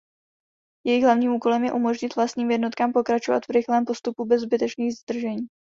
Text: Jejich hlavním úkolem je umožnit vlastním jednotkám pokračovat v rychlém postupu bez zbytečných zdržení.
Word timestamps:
Jejich 0.85 1.03
hlavním 1.03 1.33
úkolem 1.33 1.63
je 1.63 1.71
umožnit 1.73 2.15
vlastním 2.15 2.51
jednotkám 2.51 2.93
pokračovat 2.93 3.45
v 3.45 3.49
rychlém 3.51 3.85
postupu 3.85 4.25
bez 4.25 4.41
zbytečných 4.41 4.93
zdržení. 4.95 5.47